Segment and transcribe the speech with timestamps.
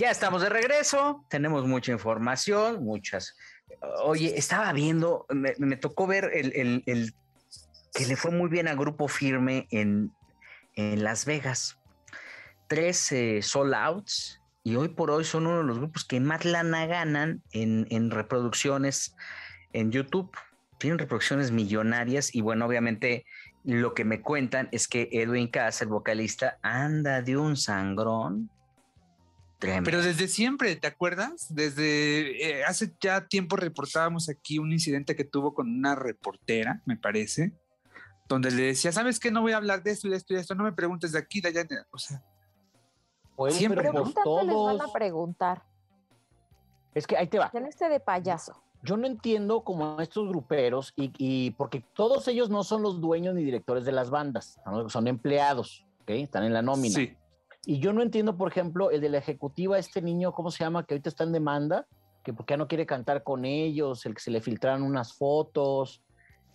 [0.00, 3.36] Ya estamos de regreso, tenemos mucha información, muchas.
[4.02, 7.14] Oye, estaba viendo, me, tocó ver el,
[7.92, 10.10] que le fue muy bien a Grupo Firme en,
[10.74, 11.76] Las Vegas.
[12.66, 16.46] Tres eh, sold outs y hoy por hoy son uno de los grupos que más
[16.46, 19.14] lana ganan en, en reproducciones
[19.74, 20.34] en YouTube.
[20.78, 23.26] Tienen reproducciones millonarias y bueno, obviamente
[23.64, 28.48] lo que me cuentan es que Edwin Cass, el vocalista, anda de un sangrón
[29.60, 31.54] pero desde siempre, ¿te acuerdas?
[31.54, 36.96] Desde eh, hace ya tiempo reportábamos aquí un incidente que tuvo con una reportera, me
[36.96, 37.52] parece,
[38.28, 39.30] donde le decía, ¿sabes qué?
[39.30, 41.12] No voy a hablar de esto y de esto y de esto, no me preguntes
[41.12, 42.22] de aquí, de allá, o sea.
[43.50, 44.46] siempre pues todos...
[44.46, 45.62] les van a preguntar.
[46.94, 47.50] Es que ahí te va.
[47.52, 48.62] En este de payaso.
[48.82, 53.34] Yo no entiendo como estos gruperos y, y, porque todos ellos no son los dueños
[53.34, 56.10] ni directores de las bandas, son empleados, ¿ok?
[56.10, 56.94] Están en la nómina.
[56.94, 57.14] Sí.
[57.66, 60.84] Y yo no entiendo, por ejemplo, el de la ejecutiva, este niño, ¿cómo se llama?
[60.84, 61.86] Que ahorita está en demanda,
[62.24, 66.02] que porque no quiere cantar con ellos, el que se le filtraron unas fotos.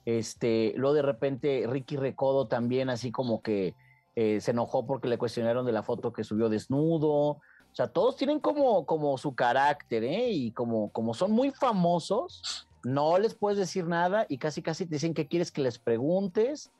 [0.05, 3.75] Este, luego de repente Ricky Recodo también, así como que
[4.15, 7.09] eh, se enojó porque le cuestionaron de la foto que subió desnudo.
[7.11, 7.41] O
[7.73, 10.29] sea, todos tienen como, como su carácter, ¿eh?
[10.29, 14.95] Y como, como son muy famosos, no les puedes decir nada y casi casi te
[14.95, 16.71] dicen que quieres que les preguntes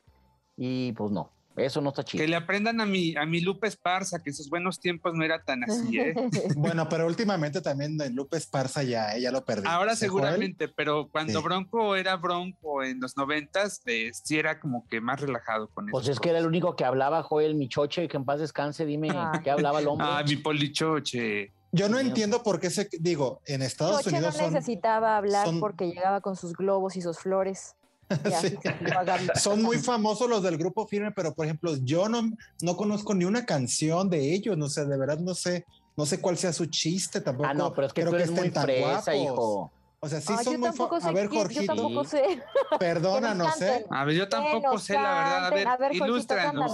[0.55, 1.31] y pues no.
[1.55, 2.21] Eso no está chido.
[2.21, 5.23] Que le aprendan a mi, a mi Lupe Esparza, que en sus buenos tiempos no
[5.23, 6.13] era tan así, ¿eh?
[6.55, 9.69] bueno, pero últimamente también Lupe Esparza ya, ella lo perdió.
[9.69, 14.99] Ahora seguramente, pero cuando Bronco era Bronco en los noventas, eh, sí era como que
[14.99, 15.91] más relajado con eso.
[15.91, 19.09] Pues es que era el único que hablaba, Joel Michoche, que en paz descanse, dime
[19.43, 20.07] qué hablaba el hombre.
[20.09, 21.51] Ah, mi polichoche.
[21.71, 24.37] Yo no entiendo por qué se, digo, en Estados Unidos.
[24.37, 27.75] no necesitaba hablar porque llegaba con sus globos y sus flores.
[29.35, 32.21] Son muy famosos los del grupo firme, pero por ejemplo, yo no,
[32.61, 35.65] no conozco ni una canción de ellos, no sé, de verdad no sé,
[35.97, 37.49] no sé cuál sea su chiste tampoco.
[37.49, 39.15] Ah, no, pero es que creo que estén tan guapos.
[39.15, 39.71] hijo.
[39.99, 40.69] O sea, sí son muy
[41.01, 41.61] A ver, Jorgito.
[41.61, 42.43] Yo tampoco sé.
[42.79, 43.85] Perdónanos, ¿eh?
[43.89, 45.45] A ver, yo tampoco sé, la verdad.
[45.45, 46.73] A ver, a ver ilústranos.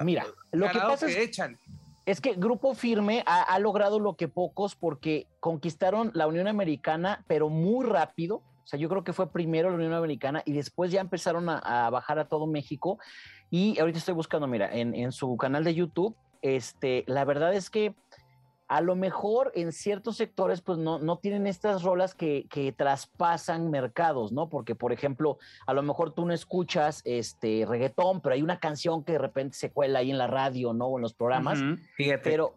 [0.00, 1.38] Mira, lo que pasa es,
[2.06, 7.24] es, que Grupo Firme ha, ha logrado lo que pocos porque conquistaron la Unión Americana,
[7.28, 10.90] pero muy rápido o sea, yo creo que fue primero la Unión Americana y después
[10.90, 12.98] ya empezaron a, bajar a todo México.
[13.48, 17.94] Y ahorita estoy buscando, mira, en, su canal de YouTube, este, la verdad es que
[18.66, 23.70] a lo mejor en ciertos sectores pues no, no tienen estas rolas que, que, traspasan
[23.70, 24.48] mercados, ¿no?
[24.48, 25.38] Porque, por ejemplo,
[25.68, 29.56] a lo mejor tú no escuchas este reggaetón, pero hay una canción que de repente
[29.56, 30.86] se cuela ahí en la radio, ¿no?
[30.86, 31.60] O en los programas.
[31.94, 32.28] Fíjate.
[32.28, 32.56] Pero,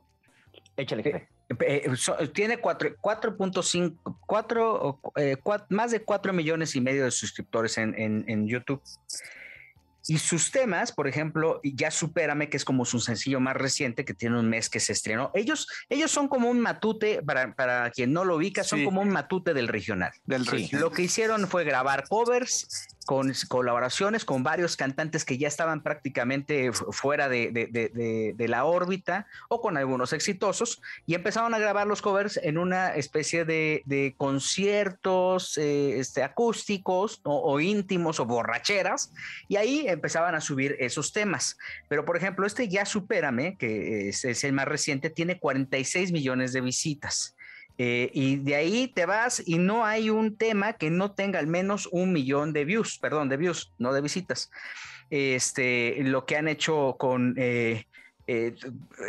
[0.76, 1.30] échale.
[1.50, 1.92] Eh,
[2.34, 5.38] tiene 4.5, eh,
[5.70, 8.82] más de 4 millones y medio de suscriptores en, en, YouTube.
[10.08, 14.14] Y sus temas, por ejemplo, Ya Supérame, que es como su sencillo más reciente, que
[14.14, 15.32] tiene un mes que se estrenó.
[15.34, 19.10] Ellos, ellos son como un matute, para, para quien no lo ubica, son como un
[19.10, 20.12] matute del regional.
[20.26, 22.68] Del Lo que hicieron fue grabar covers
[23.10, 29.78] con colaboraciones con varios cantantes que ya estaban prácticamente fuera de, la órbita o con
[29.78, 36.22] algunos exitosos y empezaron a grabar los covers en una especie de, conciertos eh, este,
[36.22, 39.12] acústicos o, íntimos o borracheras
[39.48, 41.58] y ahí empezaban a subir esos temas.
[41.88, 46.54] Pero por ejemplo, este Ya Supérame, que es, es el más reciente, tiene 46 millones
[46.54, 47.36] de visitas.
[47.82, 51.48] Eh, y de ahí te vas y no hay un tema que no tenga al
[51.48, 54.52] menos un millón de views, perdón, de views, no de visitas.
[55.10, 57.86] Este, lo que han hecho con eh,
[58.32, 58.54] eh,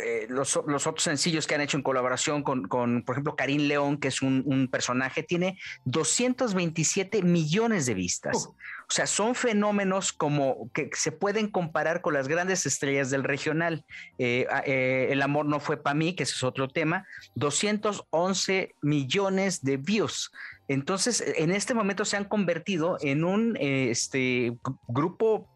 [0.03, 4.07] eh, los, otros sencillos que han hecho en colaboración con, por ejemplo, Karim León, que
[4.07, 8.47] es un, personaje, tiene 227 millones de vistas.
[8.47, 8.49] Uh.
[8.49, 13.85] O sea, son fenómenos como que se pueden comparar con las grandes estrellas del regional.
[14.17, 14.47] Eh,
[15.11, 20.31] el amor no fue para mí, que ese es otro tema, 211 millones de views.
[20.67, 24.57] Entonces, en este momento se han convertido en un este,
[24.87, 25.47] grupo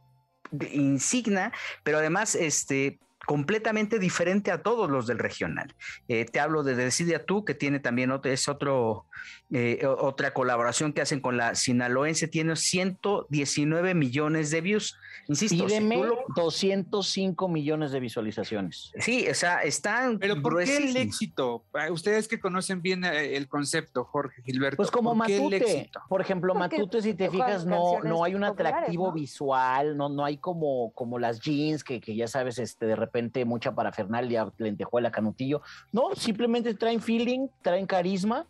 [0.71, 1.51] insignia,
[1.83, 5.73] pero además este, completamente diferente a todos los del regional.
[6.07, 9.05] Eh, te hablo de Decidia Tú, que tiene también otro, es otro,
[9.51, 14.97] eh, otra colaboración que hacen con la sinaloense, tiene 119 millones de views.
[15.27, 16.03] Insisto, Pídeme
[16.35, 18.91] 205 millones de visualizaciones.
[18.99, 20.19] Sí, o sea, están.
[20.19, 21.65] Pero ¿por qué el éxito?
[21.73, 24.77] Ah, ustedes que conocen bien eh, el concepto, Jorge Gilberto.
[24.77, 25.89] Pues como Matute.
[26.07, 30.37] Por ejemplo, Matute, si te fijas, no, no hay un atractivo visual, no, no hay
[30.37, 33.14] como, como las jeans que, que ya sabes, este, de repente
[33.45, 35.61] mucha parafernalia, lentejuela, canutillo.
[35.91, 38.45] No, simplemente traen feeling, traen carisma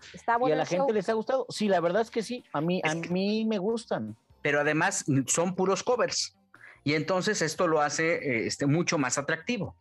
[0.47, 1.45] y a la gente les ha gustado.
[1.49, 4.15] Sí, la verdad es que sí, a mí, a mí me gustan.
[4.41, 6.35] Pero además son puros covers.
[6.83, 9.75] Y entonces esto lo hace eh, este, mucho más atractivo.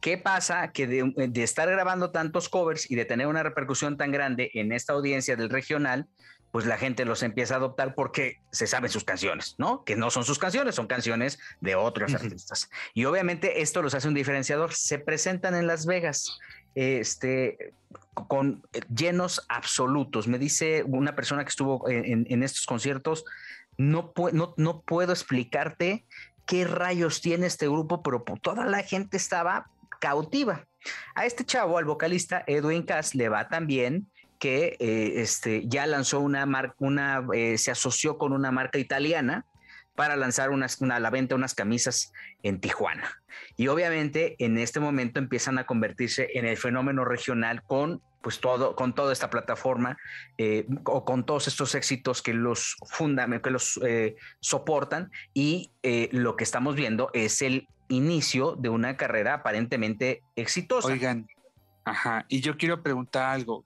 [0.00, 0.72] ¿Qué pasa?
[0.72, 4.72] Que de, de, estar grabando tantos covers y de tener una repercusión tan grande en
[4.72, 6.06] esta audiencia del regional,
[6.50, 9.84] pues la gente los empieza a adoptar porque se saben sus canciones, ¿no?
[9.84, 12.70] Que no son sus canciones, son canciones de otros artistas.
[12.92, 14.74] Y obviamente esto los hace un diferenciador.
[14.74, 16.38] Se presentan en Las Vegas,
[16.74, 17.72] este,
[18.28, 18.62] con
[18.94, 20.26] llenos absolutos.
[20.26, 23.24] Me dice una persona que estuvo en, estos conciertos,
[23.76, 26.04] no, no, no puedo explicarte
[26.46, 29.70] qué rayos tiene este grupo, pero toda la gente estaba
[30.00, 30.66] cautiva.
[31.14, 34.08] A este chavo, al vocalista Edwin Cass, le va también
[34.40, 39.44] que eh, este, ya lanzó una marca, una, eh, se asoció con una marca italiana
[39.94, 43.22] para lanzar unas, una, a la venta unas camisas en Tijuana.
[43.58, 48.76] Y obviamente en este momento empiezan a convertirse en el fenómeno regional con pues todo,
[48.76, 49.98] con toda esta plataforma
[50.38, 53.80] eh, o con todos estos éxitos que los fundan, que los
[54.40, 55.70] soportan y
[56.12, 60.88] lo que estamos viendo es el inicio de una carrera aparentemente exitosa.
[60.88, 61.28] Oigan,
[61.84, 63.64] ajá, y yo quiero preguntar algo.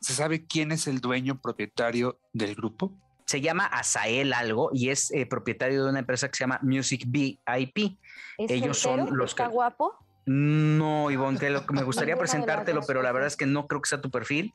[0.00, 2.92] ¿Se sabe quién es el dueño propietario del grupo?
[3.26, 7.04] Se llama Asael algo y es eh, propietario de una empresa que se llama Music
[7.06, 7.98] VIP.
[8.38, 9.94] Ellos son los ¿Está guapo?
[10.26, 11.38] No, Ivonne,
[11.72, 14.54] me gustaría presentártelo, pero la verdad es que no creo que sea tu perfil.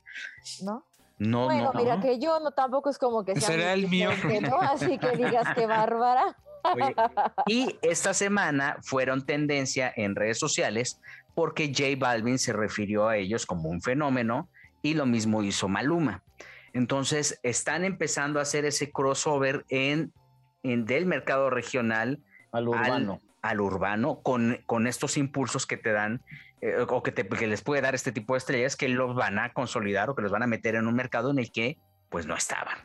[0.63, 0.83] ¿No?
[1.17, 4.09] No, bueno, mira que yo no tampoco es como que sea será el mío,
[4.41, 4.59] ¿no?
[4.59, 6.35] Así que digas que bárbara.
[7.47, 10.99] y esta semana fueron tendencia en redes sociales
[11.33, 14.49] porque J Balvin se refirió a ellos como un fenómeno
[14.85, 16.23] y lo mismo hizo Maluma.
[16.71, 20.13] Entonces están empezando a hacer ese crossover en,
[20.61, 22.19] en del mercado regional
[22.51, 26.21] al urbano, al, urbano con, con, estos impulsos que te dan
[26.61, 29.39] eh, o que, te, que les puede dar este tipo de estrellas que los van
[29.39, 31.79] a consolidar o que los van a meter en un mercado en el que
[32.09, 32.77] pues no estaban.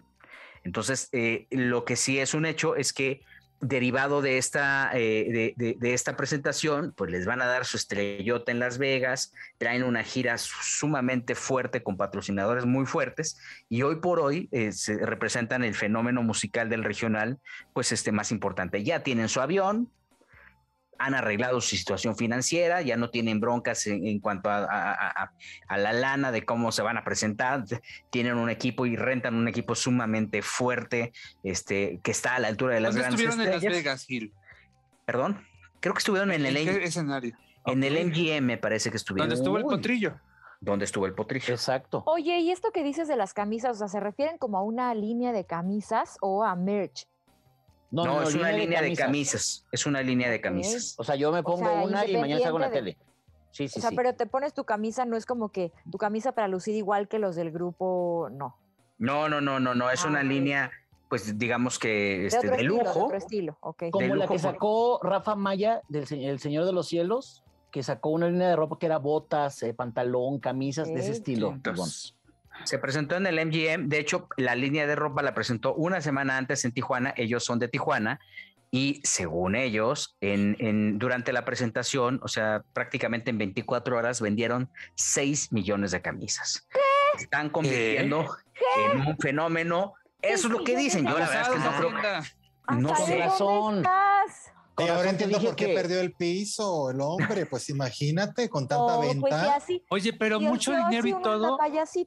[0.65, 3.21] Entonces, eh, lo que sí es un hecho es que
[3.61, 8.59] derivado de esta, eh, de, esta presentación, pues les van a dar su estrellota en
[8.59, 14.49] Las Vegas, traen una gira sumamente fuerte con patrocinadores muy fuertes y hoy por hoy
[14.53, 17.39] eh, se representan el fenómeno musical del regional,
[17.75, 18.83] pues este más importante.
[18.83, 19.91] Ya tienen su avión,
[21.01, 25.33] han arreglado su situación financiera, ya no tienen broncas en, cuanto a,
[25.71, 27.65] la lana de cómo se van a presentar,
[28.11, 31.13] tienen un equipo y rentan un equipo sumamente fuerte,
[31.43, 34.35] este, que está a la altura de las grandes estuvieron en Las Vegas, Gil?
[35.07, 35.43] Perdón,
[35.81, 37.35] creo que estuvieron en, el escenario?
[37.65, 39.31] En el MGM me parece que estuvieron.
[39.31, 40.21] ¿Dónde estuvo el potrillo?
[40.61, 41.55] ¿Dónde estuvo el potrillo?
[41.55, 42.03] Exacto.
[42.05, 44.95] Oye, ¿y esto que dices de las camisas, o sea, se refieren como a una
[44.95, 47.07] línea de camisas o a merch?
[47.91, 49.67] No, es una línea de camisas.
[49.73, 50.95] Es una línea de camisas.
[50.99, 52.97] O sea, yo me pongo una y mañana salgo en la tele.
[53.53, 56.33] Sí, sí, o sea, pero te pones tu camisa, no es como que tu camisa
[56.33, 58.57] para lucir igual que los del grupo, no.
[58.99, 60.71] No, no, no, no, no, es una ah, línea,
[61.09, 63.09] pues digamos que este, de, lujo.
[63.09, 63.91] De estilo, okay.
[63.91, 67.43] Como la que sacó Rafa Maya del El Señor de los Cielos,
[67.73, 71.59] que sacó una línea de ropa que era botas, eh, pantalón, camisas de ese estilo.
[72.65, 76.37] Se presentó en el MGM, de hecho la línea de ropa la presentó una semana
[76.37, 78.21] antes en Tijuana, ellos son de Tijuana
[78.73, 85.53] y según ellos, en, durante la presentación, o sea, prácticamente en 24 horas vendieron 6
[85.53, 86.69] millones de camisas.
[87.19, 88.27] Están convirtiendo
[88.93, 89.95] en un fenómeno.
[90.23, 91.05] Eso es lo que dicen.
[91.05, 92.77] Yo la verdad es que no creo que...
[92.77, 93.19] No sé.
[93.19, 93.83] razón.
[94.85, 99.09] Y ahora entiendo por qué perdió el piso el hombre, pues imagínate con tanta pues
[99.09, 99.59] venta.
[99.89, 101.59] Oye, pero mucho dinero y todo,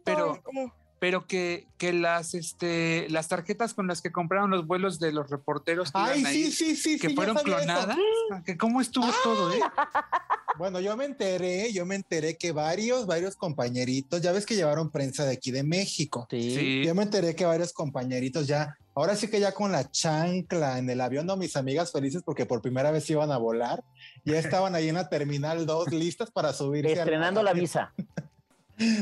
[0.03, 0.73] pero, este.
[0.99, 5.29] pero que, que las, este, las tarjetas con las que compraron los vuelos de los
[5.29, 7.97] reporteros que, Ay, sí, sí, sí, que fueron clonadas,
[8.45, 9.59] que cómo estuvo todo, ¿eh?
[10.57, 14.91] Bueno, yo me enteré, yo me enteré que varios, varios compañeritos, ya ves que llevaron
[14.91, 16.27] prensa de aquí de México.
[16.29, 16.83] Sí.
[16.85, 20.89] Yo me enteré que varios compañeritos ya Ahora sí que ya con la chancla en
[20.89, 23.83] el avión, no, mis amigas felices porque por primera vez iban a volar,
[24.23, 26.85] ya estaban ahí en la terminal 2 listas para subir.
[26.85, 27.93] Estrenando la visa.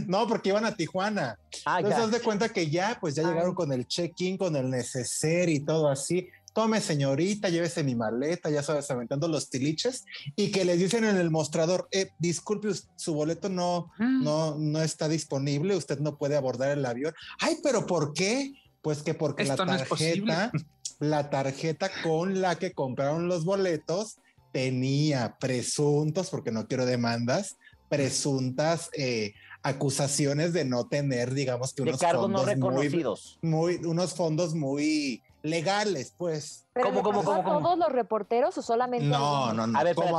[0.05, 1.39] No, porque iban a Tijuana.
[1.65, 4.69] Ah, Entonces, das de cuenta que ya, pues ya llegaron con el check-in, con el
[4.69, 6.27] neceser y todo así.
[6.53, 10.03] tome señorita, llévese mi maleta, ya sabes, aventando los tiliches,
[10.35, 14.23] y que les dicen en el mostrador, eh, disculpe, su boleto no, mm.
[14.23, 17.13] no, no está disponible, usted no puede abordar el avión.
[17.39, 18.51] Ay, pero ¿por qué?
[18.81, 20.51] Pues que porque la tarjeta,
[20.99, 24.17] la tarjeta con la que compraron los boletos
[24.51, 27.57] tenía presuntos, porque no quiero demandas,
[27.89, 29.33] presuntas eh,
[29.63, 33.39] acusaciones de no tener, digamos que unos cargos fondos no reconocidos.
[33.41, 36.67] Muy, unos fondos muy legales, pues.
[36.73, 39.77] ¿Cómo, cómo, cómo, todos los reporteros o solamente No, no, no.
[39.77, 40.11] A ver, pero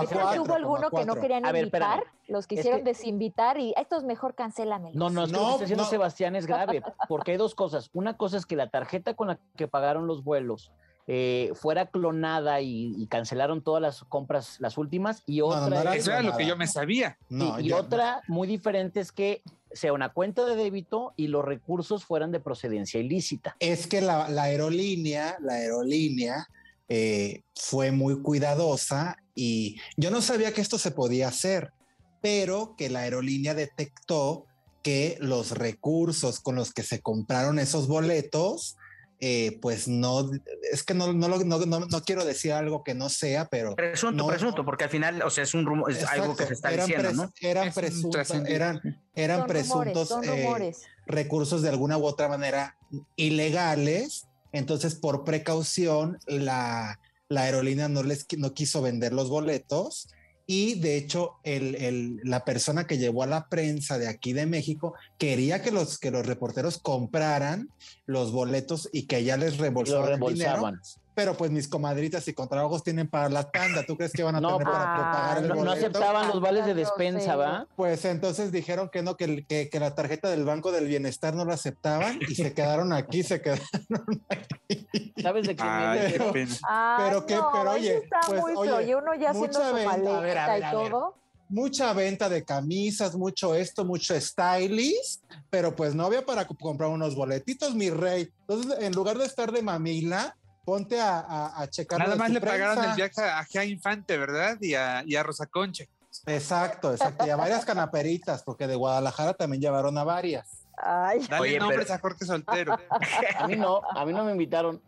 [0.43, 4.91] hubo alguno que no querían invitar, los quisieron desinvitar y estos mejor cancélame.
[4.95, 5.31] No, no, es
[5.69, 7.91] que no, lo Sebastián es grave, porque hay dos cosas.
[7.93, 10.73] Una cosa es que la tarjeta con la que pagaron los vuelos
[11.09, 15.95] eh, fuera clonada y, cancelaron todas las compras, las últimas, y otra...
[15.95, 17.19] eso era lo que yo me sabía.
[17.29, 19.43] y, otra muy diferente es que
[19.75, 23.57] sea una cuenta de débito y los recursos fueran de procedencia ilícita.
[23.61, 26.49] Es que la, aerolínea, la aerolínea
[26.89, 31.73] eh, fue muy cuidadosa y yo no sabía que esto se podía hacer,
[32.21, 34.47] pero que la aerolínea detectó
[34.83, 38.77] que los recursos con los que se compraron esos boletos
[39.25, 40.29] eh, pues no,
[40.73, 43.77] es que no, no, no, no, quiero decir algo que no sea, pero...
[43.77, 46.71] Presunto, presunto, porque al final, o sea, es un rumor, es algo que se está
[46.71, 47.33] diciendo, ¿no?
[47.41, 48.81] Eran presuntos, eran,
[49.15, 50.73] eran presuntos eh,
[51.07, 52.77] recursos de alguna u otra manera
[53.15, 56.99] ilegales, entonces por precaución la,
[57.29, 60.09] la aerolínea no les no quiso vender los boletos
[60.55, 64.93] y de hecho, el, la persona que llevó a la prensa de aquí de México
[65.17, 67.71] quería que los, que los reporteros compraran
[68.05, 70.21] los boletos y que ya les reembolsaban.
[70.21, 70.73] Dinero,
[71.15, 73.85] pero pues mis comadritas y contrabajos tienen para la tanda.
[73.87, 75.65] ¿Tú crees que van a tener para pagar el boleto?
[75.65, 77.67] No aceptaban los vales de despensa, ¿va?
[77.77, 81.45] Pues entonces dijeron que no, que, que, que, la tarjeta del Banco del Bienestar no
[81.45, 84.89] la aceptaban y se quedaron aquí, se quedaron aquí.
[85.21, 90.59] ¿Sabes de qué pero, pero que, pero oye, pues, oye, uno ya haciendo su maleta
[90.59, 96.47] y todo mucha venta de camisas, mucho esto, mucho stylist, pero pues no había para
[96.47, 98.31] comprar unos boletitos, mi rey.
[98.41, 101.99] Entonces, en lugar de estar de mamila, ponte a, a, checar.
[101.99, 104.57] Nada más le pagaron el viaje a Gea Infante, ¿verdad?
[104.61, 105.85] Y a, y a Rosa Concha.
[106.27, 107.27] Exacto, exacto.
[107.27, 110.67] Y a varias canaperitas, porque de Guadalajara también llevaron a varias.
[110.77, 111.27] Ay.
[111.29, 112.79] Dale nombres a Jorge Soltero.
[113.39, 114.81] a mí no, a mí no me invitaron.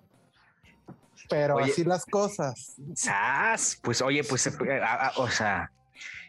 [1.29, 2.75] Pero así las cosas.
[2.95, 3.79] ¡Sas!
[3.83, 4.53] Pues oye, pues, eh,
[5.17, 5.71] o sea,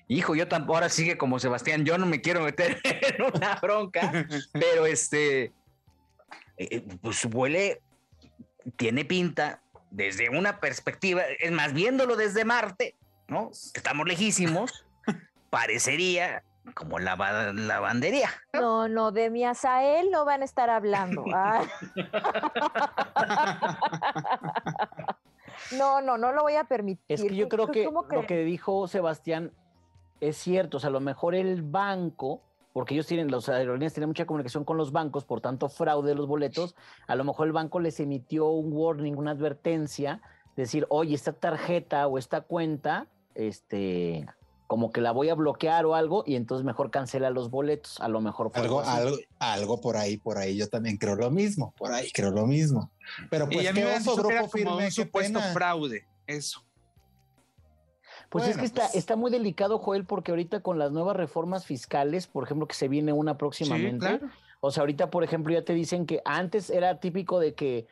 [0.08, 4.12] hijo, yo tampoco, ahora sigue como Sebastián, yo no me quiero meter en una bronca,
[4.54, 5.52] pero este, eh,
[6.58, 7.82] eh, pues huele
[8.78, 12.96] tiene pinta desde una perspectiva, es más, viéndolo desde Marte,
[13.28, 13.52] ¿no?
[13.74, 14.86] Estamos lejísimos,
[15.50, 16.44] parecería
[16.74, 17.16] como la
[17.54, 18.30] lavandería.
[18.54, 21.24] No, no, de mi Asael no van a estar hablando.
[25.78, 27.04] no, no, no lo voy a permitir.
[27.08, 29.52] Es que yo creo que lo que dijo Sebastián
[30.20, 32.42] es cierto, o sea, a lo mejor el banco
[32.76, 36.16] porque ellos tienen, las aerolíneas tienen mucha comunicación con los bancos, por tanto fraude de
[36.16, 36.76] los boletos,
[37.08, 40.22] a lo mejor el banco les emitió un warning, una advertencia,
[40.58, 44.26] decir, oye, esta tarjeta o esta cuenta, este,
[44.68, 48.10] como que la voy a bloquear o algo, y entonces mejor cancela los boletos, a
[48.10, 51.94] lo mejor algo, algo, algo, por ahí, por ahí, yo también creo lo mismo, por
[51.94, 52.92] ahí creo lo mismo.
[53.30, 56.65] Pero pues, y a mí me grupo firme, un supuesto fraude, eso.
[58.30, 61.66] Pues es que está, pues está muy delicado, Joel, porque ahorita con las nuevas reformas
[61.66, 64.20] fiscales, por ejemplo, que se viene una próximamente,
[64.60, 67.88] o sea, ahorita, por ejemplo, ya te dicen que antes era típico de que,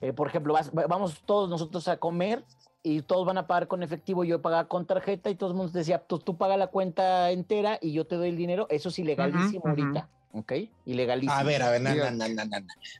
[0.00, 0.54] eh, por ejemplo,
[0.88, 2.44] vamos todos nosotros a comer
[2.82, 5.72] y todos van a pagar con efectivo, yo pagaba con tarjeta y todo el mundo
[5.72, 8.98] decía, tú, tú paga la cuenta entera y yo te doy el dinero, eso es
[8.98, 10.08] ilegalísimo ahorita.
[10.32, 10.52] ¿Ok?
[10.84, 11.32] Ilegalísimo.
[11.32, 11.82] A ver, a ver,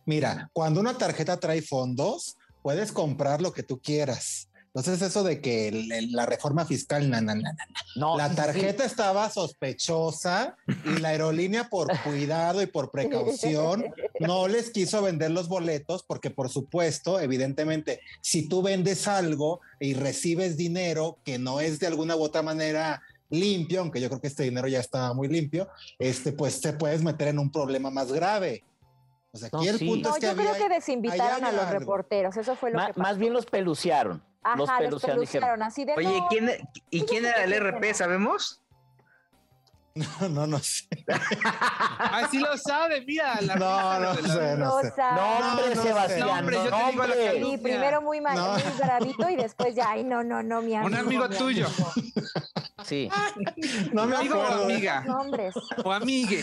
[0.07, 4.49] Mira, cuando una tarjeta trae fondos, puedes comprar lo que tú quieras.
[4.77, 7.57] Entonces, eso de que la reforma fiscal, na, na, na,
[7.95, 10.55] no, la tarjeta estaba sospechosa
[10.85, 13.87] y la aerolínea, por cuidado y por precaución,
[14.21, 19.95] no les quiso vender los boletos, porque, por supuesto, evidentemente, si tú vendes algo y
[19.95, 24.27] recibes dinero que no es de alguna u otra manera limpio, aunque yo creo que
[24.27, 28.13] este dinero ya estaba muy limpio, este, pues te puedes meter en un problema más
[28.13, 28.63] grave.
[29.33, 32.57] O sea, aquí el punto es que yo creo que desinvitaron a los reporteros, eso
[32.57, 33.01] fue lo que pasó.
[33.01, 33.47] Más bien los
[34.55, 36.51] pelucearon los pelucearon, así de Oye, ¿quién,
[36.91, 37.95] ¿y quién era el RP?
[37.95, 38.63] ¿Sabemos?
[39.97, 40.87] No, no, no sé.
[41.45, 43.41] ah, sí lo sabe, mira.
[43.41, 44.93] La no, no, sé, no sé.
[44.99, 46.29] Nombre, no, Sebastián.
[46.29, 50.05] Nombre, yo te digo la Y primero muy mal, muy gravito y después ya, ay,
[50.05, 50.87] no, no, no, mi amigo.
[50.87, 51.67] Un amigo tuyo.
[52.85, 53.09] Sí.
[53.93, 54.61] no me acuerdo.
[54.61, 55.01] O amiga.
[55.01, 55.55] Nombres.
[55.83, 56.43] O amigue.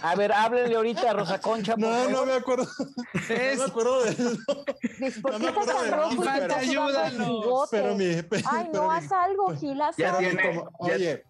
[0.00, 1.76] A ver, háblenle ahorita a Rosa Concha.
[1.76, 2.66] no, no me acuerdo.
[2.76, 4.12] No me acuerdo de
[5.22, 6.54] ¿Por no me acuerdo del nombre.
[6.54, 7.68] Ayúdanos.
[7.70, 8.04] Pero mi,
[8.50, 10.68] Ay, no, haz algo, Gil, haz algo.
[10.78, 11.24] Oye,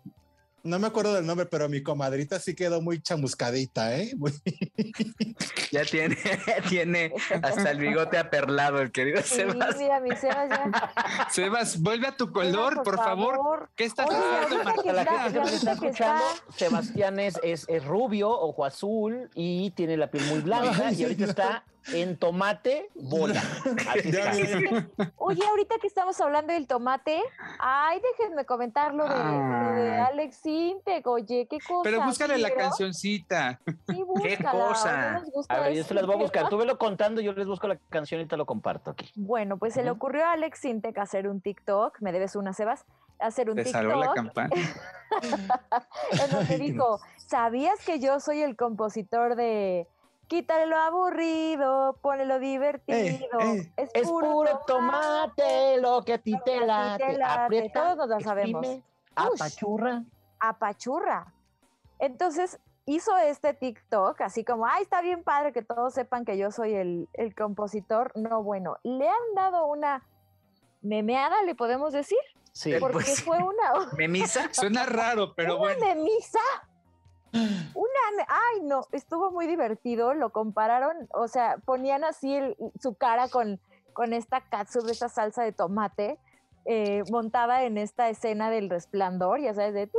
[0.65, 4.13] no me acuerdo del nombre, pero mi comadrita sí quedó muy chamuscadita, ¿eh?
[5.73, 6.17] ya tiene,
[6.69, 9.77] tiene hasta el bigote aperlado el querido sí, Sebas.
[9.77, 11.29] Mira, mi Sebas ya.
[11.31, 13.71] Sebas, vuelve a tu color, por, favor.
[13.75, 16.25] ¿Qué estás haciendo, Para la gente que nos está escuchando,
[16.57, 21.25] Sebastián es, es, es, rubio, ojo azul y tiene la piel muy blanca y ahorita
[21.25, 23.43] está en tomate bola.
[25.17, 27.21] Oye, ahorita que estamos hablando del tomate,
[27.59, 30.07] ay, déjenme comentar lo de, ah.
[30.07, 31.83] Alex Intec, oye, qué cosa.
[31.83, 33.61] Pero búscale la cancioncita.
[33.89, 35.23] Sí, ¿Qué cosa?
[35.49, 36.49] A ver, yo se las voy a buscar.
[36.49, 39.11] Tú velo contando, yo les busco la canción y te lo comparto aquí.
[39.15, 42.85] Bueno, pues se le ocurrió a Alex Intec hacer un TikTok, me debes una, Sebas,
[43.19, 43.73] hacer un TikTok.
[43.73, 44.51] Salvó la campana.
[46.25, 49.87] en donde dijo, ¿sabías que yo soy el compositor de
[50.33, 53.39] Quítale lo aburrido, ponle lo divertido.
[53.77, 57.23] Es, puro, tomate, lo que a ti te late.
[57.23, 58.67] Aprieta, todos lo sabemos.
[59.15, 60.05] apachurra.
[60.41, 61.35] Apachurra.
[61.99, 66.51] Entonces hizo este TikTok, así como, ay, está bien padre que todos sepan que yo
[66.51, 68.11] soy el, compositor.
[68.15, 70.03] No, bueno, le han dado una
[70.81, 72.17] memeada, le podemos decir.
[72.53, 73.91] Sí, porque pues, fue una.
[73.99, 74.49] ¿Memisa?
[74.51, 75.95] Suena raro, pero ¿Una bueno.
[75.95, 76.41] memisa?
[77.33, 82.39] Una, ay no, estuvo muy divertido, lo compararon, o sea, ponían así
[82.79, 83.59] su cara con,
[83.93, 86.19] con esta katsup, esta salsa de tomate,
[86.65, 89.91] eh, montada en esta escena del resplandor, ya sabes, de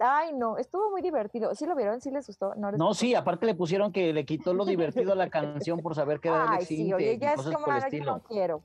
[0.00, 1.54] ay no, estuvo muy divertido.
[1.54, 2.00] ¿Sí lo vieron?
[2.00, 2.54] ¿Sí les gustó?
[2.56, 6.18] No, sí, aparte le pusieron que le quitó lo divertido a la canción por saber
[6.18, 8.62] que era Ay, sí, oye, ya es como, yo no quiero.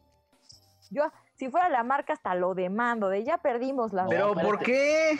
[0.90, 1.04] Yo,
[1.36, 5.20] si fuera la marca, hasta lo demando, de ya perdimos la Pero, ¿por qué?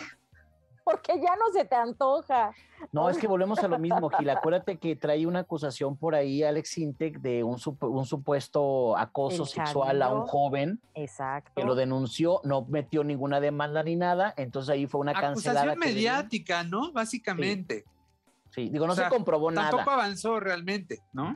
[0.86, 2.52] Porque ya no se te antoja.
[2.92, 4.30] No, es que volvemos a lo mismo, Gil.
[4.30, 10.00] Acuérdate que trae una acusación por ahí Alex Intec de un, un supuesto acoso sexual
[10.00, 10.80] a un joven.
[10.94, 11.50] Exacto.
[11.56, 15.72] Que lo denunció, no metió ninguna demanda ni nada, entonces ahí fue una cancelada.
[15.72, 16.92] Acusación mediática, ¿no?
[16.92, 17.84] Básicamente.
[18.50, 19.70] Sí, digo, no se comprobó nada.
[19.70, 21.34] Tampoco avanzó realmente, ¿no?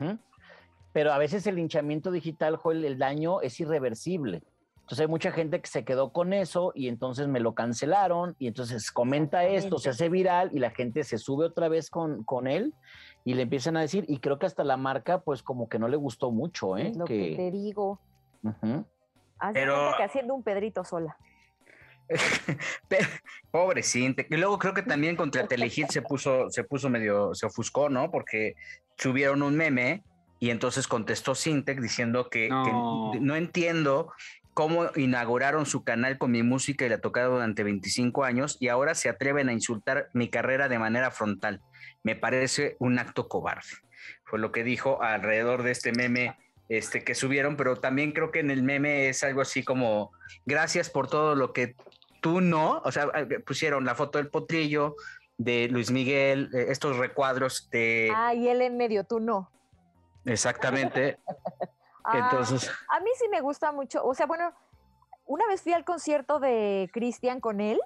[0.93, 4.43] Pero a veces el linchamiento digital, Joel, el daño es irreversible.
[4.81, 8.47] Entonces hay mucha gente que se quedó con eso y entonces me lo cancelaron y
[8.47, 12.47] entonces comenta esto, se hace viral y la gente se sube otra vez con, con
[12.47, 12.73] él
[13.23, 15.87] y le empiezan a decir, y creo que hasta la marca pues como que no
[15.87, 16.91] le gustó mucho, ¿eh?
[16.95, 17.99] lo que, te digo.
[19.53, 19.93] Pero...
[19.95, 21.15] que haciendo un Pedrito sola.
[23.51, 24.23] Pobrecito.
[24.29, 28.11] Y luego creo que también contra Telehit se puso, se puso medio, se ofuscó, ¿no?
[28.11, 28.55] Porque
[28.97, 30.03] subieron un meme
[30.39, 34.11] y entonces contestó Sintec diciendo que no, que no entiendo
[34.53, 38.95] cómo inauguraron su canal con mi música y la tocado durante 25 años y ahora
[38.95, 41.61] se atreven a insultar mi carrera de manera frontal.
[42.03, 43.69] Me parece un acto cobarde.
[44.23, 46.37] Fue lo que dijo alrededor de este meme
[46.69, 50.11] este, que subieron, pero también creo que en el meme es algo así como,
[50.45, 51.75] gracias por todo lo que
[52.21, 54.95] tú no, o sea, eh, pusieron la foto del potrillo,
[55.37, 58.11] de Luis Miguel, eh, estos recuadros de...
[58.15, 59.51] Ah, y él en medio, tú no.
[60.25, 61.17] Exactamente.
[62.13, 62.69] Entonces.
[62.89, 64.03] A mí sí me gusta mucho.
[64.05, 64.53] O sea, bueno,
[65.25, 67.79] una vez fui al concierto de Cristian con él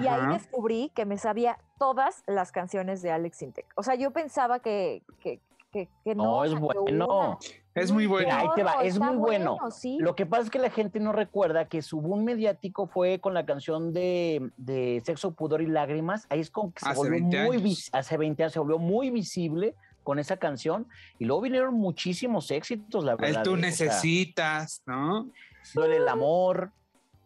[0.00, 3.66] y ahí descubrí que me sabía todas las canciones de Alex Intec.
[3.76, 6.24] O sea, yo pensaba que, que, que, no.
[6.24, 7.38] No, es bueno.
[7.74, 8.28] Es muy bueno.
[8.32, 9.58] Ahí te va, es muy bueno.
[9.98, 13.32] Lo que pasa es que la gente no recuerda que su boom mediático fue con
[13.32, 16.26] la canción de, de Sexo, Pudor y Lágrimas.
[16.28, 20.18] Ahí es como que se volvió muy hace 20 años se volvió muy visible con
[20.18, 20.86] esa canción
[21.18, 23.40] y luego vinieron muchísimos éxitos, la verdad.
[23.40, 23.58] El tú ¿eh?
[23.58, 25.30] necesitas, ¿no?
[25.74, 26.72] Duele el amor.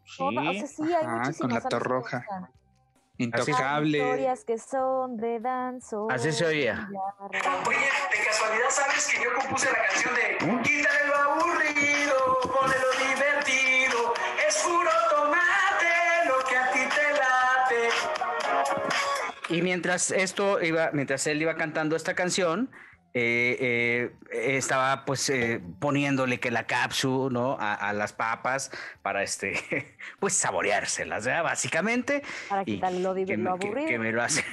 [0.04, 0.22] Sí,
[1.02, 2.24] ah, con la torroja.
[3.18, 3.98] Intocable.
[3.98, 6.06] Historias que son de danzo.
[6.10, 6.88] Así se oía.
[7.18, 12.14] Oye, de casualidad sabes que yo compuse la canción de Quítale lo aburrido,
[19.48, 22.70] Y mientras esto iba, mientras él iba cantando esta canción,
[23.18, 27.56] eh, eh, estaba pues eh, poniéndole que la cápsula ¿no?
[27.58, 31.44] A, las papas para este pues saboreárselas, ¿verdad?
[31.44, 32.22] básicamente.
[32.48, 33.10] Para quitarle lo,
[33.50, 33.88] aburrido.
[33.88, 34.44] Que, me lo hacen,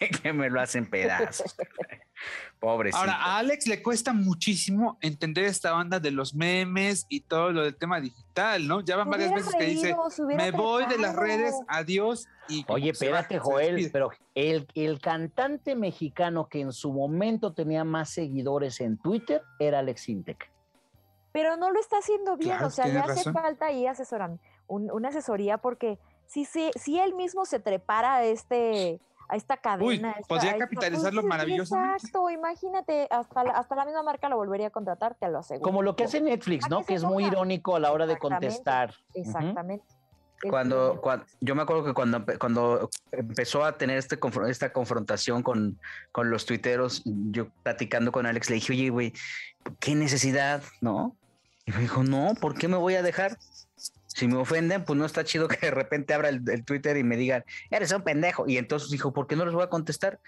[0.22, 1.56] que me lo hacen pedazos.
[2.60, 2.98] Pobrecito.
[2.98, 7.64] Ahora, a Alex le cuesta muchísimo entender esta banda de los memes y todo lo
[7.64, 8.82] del tema digital, ¿no?
[8.82, 9.96] Ya van varias veces que dice,
[10.36, 12.28] me voy de las redes, adiós.
[12.48, 18.10] Y Oye, espérate, Joel, pero el, el cantante mexicano que en su momento tenía más
[18.10, 20.50] seguidores en Twitter era Alex Intec.
[21.32, 25.58] Pero no lo está haciendo bien, o sea, le hace falta ahí asesoran, una asesoría
[25.58, 29.00] porque si, si, si él mismo se trepara a este
[29.32, 30.14] a esta cadena.
[30.18, 31.96] Uy, podría capitalizarlo maravillosamente.
[31.96, 35.64] Exacto, imagínate, hasta la, hasta la misma marca lo volvería a contratar, te lo aseguro.
[35.64, 36.84] Como lo que hace Netflix, ¿no?
[36.84, 38.94] Que es muy irónico a la hora de contestar.
[39.14, 39.86] Exactamente.
[40.50, 44.18] Cuando, cuando, yo me acuerdo que cuando, cuando empezó a tener este,
[44.48, 45.78] esta confrontación con,
[46.10, 49.12] con los tuiteros, yo platicando con Alex le dije, oye, güey,
[49.80, 50.62] ¿qué necesidad?
[50.82, 51.16] ¿No?
[51.64, 53.38] Y me dijo, no, ¿por qué me voy a dejar?
[54.22, 57.16] Si me ofenden, pues no está chido que de repente abra el, Twitter y me
[57.16, 58.44] digan, eres un pendejo.
[58.46, 60.20] Y entonces dijo, ¿por qué no les voy a contestar?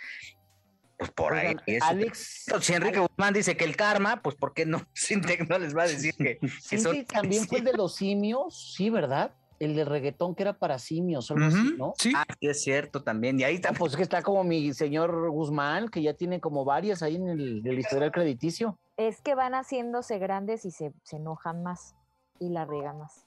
[0.98, 1.54] Pues por ahí.
[1.80, 2.46] Alex.
[2.60, 4.82] Si Enrique Guzmán dice que el karma, pues ¿por qué no?
[4.94, 9.32] Sintec no les va a decir que, sí, también fue de los simios, sí, ¿verdad?
[9.60, 11.94] el de reggaetón que era para simios, algo así, ¿no?
[11.96, 12.12] Sí.
[12.16, 13.38] Ah, sí, es cierto también.
[13.38, 13.72] Y ahí está.
[13.72, 17.78] pues que está como mi señor Guzmán, que ya tiene como varias ahí en el,
[17.78, 18.76] historial crediticio.
[18.96, 21.94] Es que van haciéndose grandes y se, enojan más
[22.40, 23.23] y la regan más.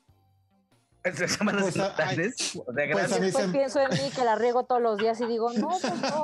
[1.11, 1.37] Pues,
[3.09, 6.01] pues, pues pienso en mí que la riego todos los días y digo, no, pues
[6.01, 6.23] no.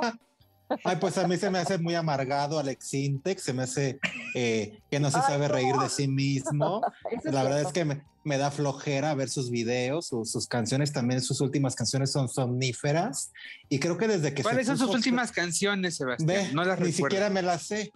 [0.82, 3.98] Ay, pues a mí se me hace muy amargado Alex Sintex, se me hace
[4.34, 6.80] eh, que no se sabe reír de sí mismo.
[7.24, 11.74] La verdad es que me, da flojera ver sus videos, sus canciones también, sus últimas
[11.74, 13.30] canciones son somníferas.
[13.68, 14.42] Y creo que desde que...
[14.42, 16.54] ¿Cuáles son sus últimas canciones, Sebastián?
[16.54, 17.92] no las Ni siquiera me las sé.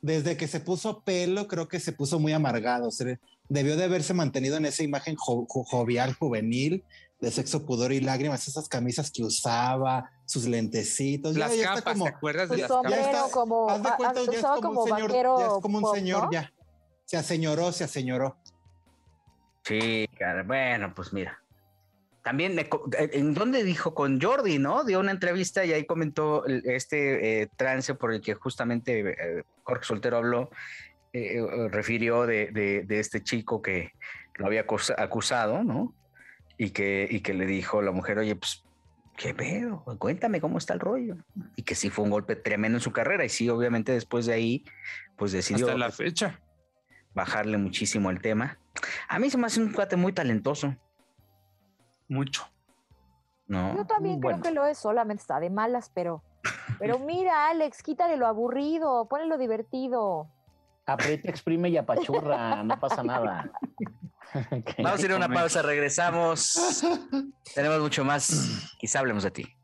[0.00, 2.90] Desde que se puso pelo, creo que se puso muy amargado.
[3.48, 6.84] Debió de haberse mantenido en esa imagen jovial, juvenil,
[7.20, 11.36] de sexo, pudor y lágrimas, esas camisas que usaba, sus lentecitos.
[11.36, 13.30] Las capas, como, ¿te acuerdas de las capas?
[13.32, 16.52] como, haz de cuenta, ya es como, un señor, ya es como un señor, ya.
[17.04, 18.36] Se aseñoró, se aseñoró.
[19.64, 20.08] Sí,
[20.46, 21.42] bueno, pues mira.
[22.22, 23.94] También, me, ¿en dónde dijo?
[23.94, 24.84] Con Jordi, ¿no?
[24.84, 29.84] Dio una entrevista y ahí comentó este eh, trance por el que justamente eh, Jorge
[29.84, 30.50] Soltero habló,
[31.12, 31.40] eh,
[31.70, 33.92] refirió de, de, de, este chico que
[34.34, 34.64] lo había
[34.96, 35.94] acusado, ¿no?
[36.58, 38.64] y que, y que le dijo la mujer, oye, pues,
[39.16, 39.84] ¿qué pedo?
[39.98, 41.16] Cuéntame cómo está el rollo.
[41.54, 43.24] Y que sí fue un golpe tremendo en su carrera.
[43.24, 44.64] Y sí, obviamente después de ahí,
[45.16, 45.66] pues decidió...
[45.66, 46.40] Hasta la fecha.
[47.14, 48.58] Bajarle muchísimo el tema.
[49.08, 50.76] A mí se me hace un cuate muy talentoso.
[52.08, 52.48] Mucho.
[53.46, 53.76] No.
[53.76, 56.24] Yo también creo que lo es, solamente está de malas, pero...
[56.80, 60.28] Pero mira, Alex, quítale lo aburrido, ponle lo divertido.
[60.88, 63.50] Aprieta, exprime y apachurra, no pasa nada.
[64.78, 66.82] Vamos a ir a una pausa, regresamos.
[67.54, 68.72] Tenemos mucho más.
[68.78, 69.57] Quizá hablemos de ti.